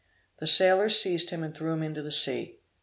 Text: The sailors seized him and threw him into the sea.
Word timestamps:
The 0.39 0.47
sailors 0.47 0.99
seized 0.99 1.29
him 1.29 1.43
and 1.43 1.55
threw 1.55 1.73
him 1.73 1.83
into 1.83 2.01
the 2.01 2.11
sea. 2.11 2.57